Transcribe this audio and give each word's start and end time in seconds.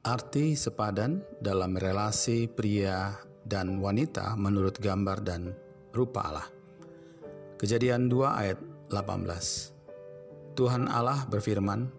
Arti 0.00 0.56
sepadan 0.56 1.20
dalam 1.44 1.76
relasi 1.76 2.48
pria 2.48 3.12
dan 3.44 3.84
wanita 3.84 4.32
menurut 4.32 4.80
gambar 4.80 5.20
dan 5.20 5.52
rupa 5.92 6.24
Allah. 6.24 6.48
Kejadian 7.60 8.08
2 8.08 8.24
ayat 8.32 8.56
18. 8.88 10.56
Tuhan 10.56 10.88
Allah 10.88 11.28
berfirman, 11.28 11.92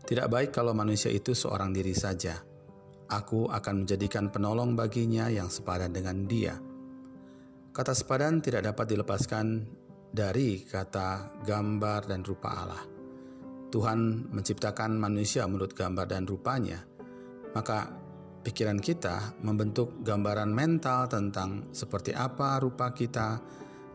"Tidak 0.00 0.32
baik 0.32 0.56
kalau 0.56 0.72
manusia 0.72 1.12
itu 1.12 1.36
seorang 1.36 1.76
diri 1.76 1.92
saja. 1.92 2.40
Aku 3.12 3.52
akan 3.52 3.84
menjadikan 3.84 4.32
penolong 4.32 4.72
baginya 4.72 5.28
yang 5.28 5.52
sepadan 5.52 5.92
dengan 5.92 6.24
dia." 6.24 6.56
Kata 7.68 7.92
sepadan 7.92 8.40
tidak 8.40 8.72
dapat 8.72 8.96
dilepaskan 8.96 9.68
dari 10.08 10.64
kata 10.64 11.44
gambar 11.44 12.08
dan 12.08 12.24
rupa 12.24 12.48
Allah. 12.64 12.84
Tuhan 13.68 14.32
menciptakan 14.32 14.96
manusia 14.96 15.44
menurut 15.44 15.76
gambar 15.76 16.08
dan 16.08 16.24
rupanya, 16.24 16.84
maka 17.52 17.88
pikiran 18.42 18.82
kita 18.82 19.38
membentuk 19.40 20.02
gambaran 20.02 20.50
mental 20.50 21.06
tentang 21.06 21.70
seperti 21.70 22.10
apa 22.12 22.58
rupa 22.58 22.90
kita 22.90 23.38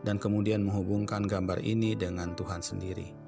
dan 0.02 0.16
kemudian 0.16 0.64
menghubungkan 0.64 1.26
gambar 1.26 1.60
ini 1.60 1.98
dengan 1.98 2.32
Tuhan 2.32 2.62
sendiri. 2.62 3.18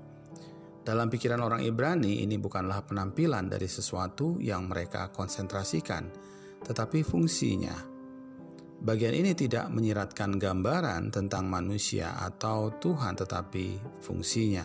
Dalam 0.80 1.12
pikiran 1.12 1.44
orang 1.44 1.60
Ibrani 1.60 2.24
ini 2.24 2.40
bukanlah 2.40 2.80
penampilan 2.88 3.52
dari 3.52 3.68
sesuatu 3.68 4.40
yang 4.40 4.64
mereka 4.64 5.12
konsentrasikan, 5.12 6.08
tetapi 6.64 7.04
fungsinya. 7.04 7.76
Bagian 8.80 9.12
ini 9.12 9.36
tidak 9.36 9.68
menyiratkan 9.68 10.40
gambaran 10.40 11.12
tentang 11.12 11.52
manusia 11.52 12.16
atau 12.16 12.72
Tuhan 12.80 13.12
tetapi 13.12 14.00
fungsinya. 14.00 14.64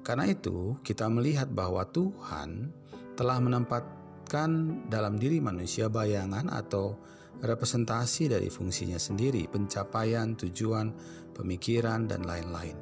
Karena 0.00 0.24
itu, 0.24 0.80
kita 0.80 1.04
melihat 1.12 1.52
bahwa 1.52 1.84
Tuhan 1.84 2.72
telah 3.12 3.36
menempat 3.36 3.84
menempatkan 4.26 4.90
dalam 4.90 5.14
diri 5.22 5.38
manusia 5.38 5.86
bayangan 5.86 6.50
atau 6.50 6.98
representasi 7.38 8.26
dari 8.26 8.50
fungsinya 8.50 8.98
sendiri, 8.98 9.46
pencapaian, 9.46 10.34
tujuan, 10.34 10.90
pemikiran, 11.30 12.10
dan 12.10 12.26
lain-lain. 12.26 12.74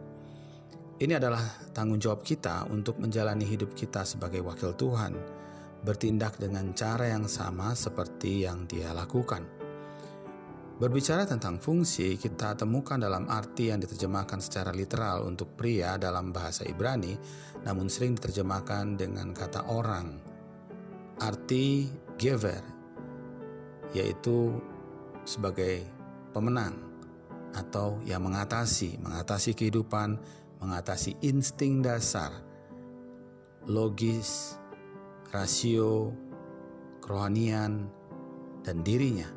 Ini 0.97 1.21
adalah 1.21 1.45
tanggung 1.77 2.01
jawab 2.01 2.25
kita 2.25 2.65
untuk 2.73 2.97
menjalani 2.97 3.45
hidup 3.45 3.77
kita 3.77 4.09
sebagai 4.09 4.41
wakil 4.41 4.73
Tuhan, 4.73 5.13
bertindak 5.85 6.41
dengan 6.41 6.73
cara 6.73 7.13
yang 7.13 7.29
sama 7.29 7.77
seperti 7.77 8.49
yang 8.49 8.65
Dia 8.65 8.97
lakukan. 8.97 9.45
Berbicara 10.81 11.29
tentang 11.29 11.61
fungsi, 11.61 12.17
kita 12.17 12.57
temukan 12.57 12.97
dalam 12.97 13.29
arti 13.29 13.69
yang 13.69 13.85
diterjemahkan 13.85 14.41
secara 14.41 14.73
literal 14.73 15.29
untuk 15.29 15.53
pria 15.55 16.01
dalam 16.01 16.33
bahasa 16.33 16.65
Ibrani, 16.65 17.15
namun 17.69 17.93
sering 17.93 18.17
diterjemahkan 18.17 18.97
dengan 18.97 19.37
kata 19.37 19.69
orang 19.71 20.34
arti 21.23 21.91
giver 22.19 22.63
yaitu 23.95 24.59
sebagai 25.23 25.87
pemenang 26.35 26.75
atau 27.55 28.03
yang 28.03 28.27
mengatasi, 28.27 28.99
mengatasi 28.99 29.55
kehidupan, 29.55 30.19
mengatasi 30.59 31.15
insting 31.23 31.81
dasar, 31.81 32.35
logis, 33.71 34.59
rasio, 35.31 36.11
kerohanian, 36.99 37.87
dan 38.67 38.83
dirinya. 38.83 39.31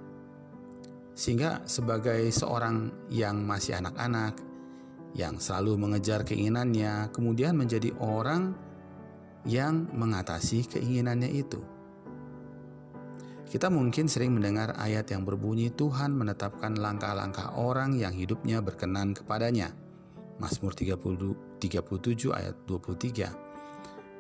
Sehingga 1.14 1.62
sebagai 1.70 2.30
seorang 2.34 2.90
yang 3.14 3.46
masih 3.46 3.78
anak-anak, 3.78 4.38
yang 5.14 5.38
selalu 5.38 5.78
mengejar 5.78 6.26
keinginannya, 6.26 7.14
kemudian 7.14 7.54
menjadi 7.54 7.94
orang 8.02 8.54
yang 9.46 9.86
mengatasi 9.94 10.66
keinginannya 10.66 11.30
itu. 11.30 11.62
Kita 13.48 13.72
mungkin 13.72 14.12
sering 14.12 14.36
mendengar 14.36 14.76
ayat 14.76 15.08
yang 15.08 15.24
berbunyi 15.24 15.72
Tuhan 15.72 16.12
menetapkan 16.12 16.76
langkah-langkah 16.76 17.56
orang 17.56 17.96
yang 17.96 18.12
hidupnya 18.12 18.60
berkenan 18.60 19.16
kepadanya. 19.16 19.72
Mazmur 20.38 20.76
30, 20.76 21.60
37 21.64 22.36
ayat 22.36 22.56
23. 22.68 23.32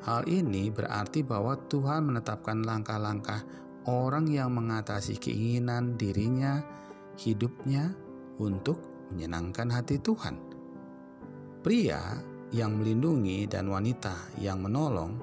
Hal 0.07 0.23
ini 0.31 0.71
berarti 0.71 1.27
bahwa 1.27 1.59
Tuhan 1.67 2.07
menetapkan 2.07 2.63
langkah-langkah 2.63 3.43
orang 3.91 4.31
yang 4.31 4.55
mengatasi 4.55 5.19
keinginan 5.19 5.99
dirinya, 5.99 6.63
hidupnya 7.19 7.91
untuk 8.39 8.79
menyenangkan 9.11 9.67
hati 9.67 9.99
Tuhan. 9.99 10.39
Pria 11.67 11.99
yang 12.55 12.79
melindungi 12.79 13.47
dan 13.47 13.67
wanita 13.67 14.15
yang 14.39 14.63
menolong 14.63 15.19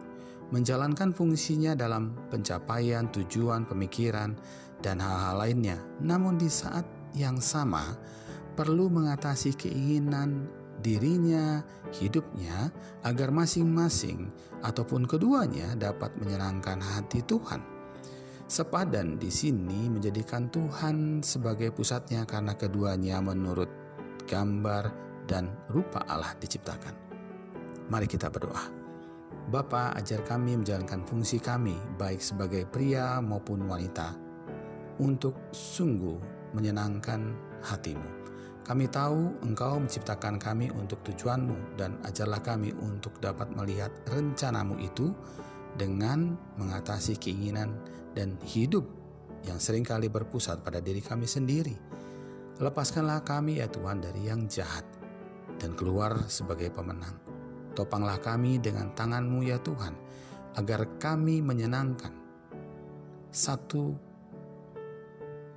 menjalankan 0.53 1.11
fungsinya 1.11 1.73
dalam 1.73 2.15
pencapaian 2.29 3.09
tujuan 3.11 3.65
pemikiran 3.65 4.37
dan 4.85 5.01
hal-hal 5.01 5.41
lainnya. 5.41 5.81
Namun 6.05 6.37
di 6.37 6.53
saat 6.53 6.85
yang 7.17 7.41
sama 7.41 7.97
perlu 8.55 8.93
mengatasi 8.93 9.57
keinginan 9.57 10.47
dirinya, 10.85 11.65
hidupnya 11.97 12.69
agar 13.03 13.33
masing-masing 13.33 14.29
ataupun 14.61 15.09
keduanya 15.09 15.73
dapat 15.81 16.13
menyenangkan 16.21 16.79
hati 16.79 17.25
Tuhan. 17.25 17.65
Sepadan 18.45 19.17
di 19.17 19.33
sini 19.33 19.89
menjadikan 19.89 20.53
Tuhan 20.53 21.25
sebagai 21.25 21.73
pusatnya 21.73 22.29
karena 22.29 22.53
keduanya 22.53 23.17
menurut 23.25 23.73
gambar 24.29 24.93
dan 25.25 25.49
rupa 25.73 26.05
Allah 26.05 26.37
diciptakan. 26.37 27.04
Mari 27.93 28.09
kita 28.09 28.33
berdoa. 28.33 28.85
Bapa, 29.53 29.93
ajar 29.93 30.25
kami 30.25 30.57
menjalankan 30.57 31.05
fungsi 31.05 31.37
kami, 31.37 31.77
baik 32.01 32.17
sebagai 32.17 32.65
pria 32.65 33.21
maupun 33.21 33.69
wanita, 33.69 34.17
untuk 34.97 35.37
sungguh 35.53 36.17
menyenangkan 36.57 37.37
hatimu. 37.61 38.25
Kami 38.65 38.89
tahu 38.89 39.45
Engkau 39.45 39.77
menciptakan 39.77 40.41
kami 40.41 40.73
untuk 40.73 41.05
tujuanmu 41.05 41.77
dan 41.77 42.01
ajarlah 42.09 42.41
kami 42.41 42.73
untuk 42.81 43.13
dapat 43.21 43.53
melihat 43.53 43.93
rencanamu 44.09 44.81
itu 44.81 45.13
dengan 45.77 46.41
mengatasi 46.57 47.21
keinginan 47.21 47.77
dan 48.17 48.41
hidup 48.41 48.89
yang 49.45 49.61
sering 49.61 49.85
kali 49.85 50.09
berpusat 50.09 50.65
pada 50.65 50.81
diri 50.81 51.05
kami 51.05 51.29
sendiri. 51.29 51.77
Lepaskanlah 52.57 53.21
kami 53.21 53.61
ya 53.61 53.69
Tuhan 53.69 54.01
dari 54.01 54.25
yang 54.25 54.49
jahat 54.49 54.89
dan 55.61 55.77
keluar 55.77 56.17
sebagai 56.33 56.73
pemenang. 56.73 57.34
Topanglah 57.75 58.23
kami 58.23 58.63
dengan 58.63 58.95
tanganmu 58.95 59.43
ya 59.43 59.59
Tuhan, 59.59 59.95
agar 60.55 60.87
kami 61.03 61.43
menyenangkan 61.43 62.15
satu 63.35 63.99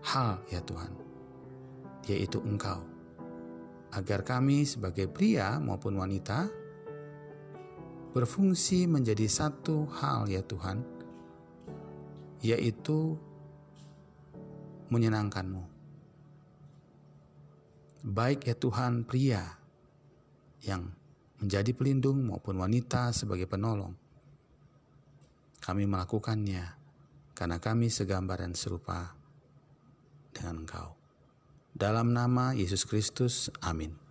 hal 0.01 0.41
ya 0.49 0.57
Tuhan, 0.65 0.89
yaitu 2.09 2.41
Engkau. 2.41 2.81
Agar 3.93 4.25
kami 4.25 4.65
sebagai 4.65 5.05
pria 5.07 5.61
maupun 5.61 5.95
wanita 6.01 6.49
berfungsi 8.17 8.89
menjadi 8.89 9.29
satu 9.29 9.85
hal 10.01 10.25
ya 10.25 10.41
Tuhan, 10.41 10.81
yaitu 12.41 13.13
menyenangkanmu. 14.89 15.63
Baik 18.07 18.49
ya 18.49 18.55
Tuhan 18.57 19.05
pria 19.05 19.43
yang 20.65 20.89
menjadi 21.37 21.71
pelindung 21.73 22.25
maupun 22.29 22.57
wanita 22.57 23.13
sebagai 23.13 23.45
penolong. 23.45 23.93
Kami 25.61 25.83
melakukannya 25.85 26.65
karena 27.37 27.57
kami 27.61 27.93
segambar 27.93 28.41
dan 28.41 28.57
serupa 28.57 29.13
dengan 30.33 30.65
Engkau. 30.65 30.97
Dalam 31.77 32.09
nama 32.09 32.57
Yesus 32.57 32.89
Kristus, 32.89 33.53
amin. 33.61 34.06